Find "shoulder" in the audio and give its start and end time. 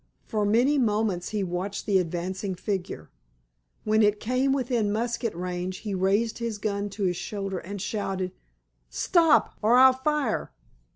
7.17-7.59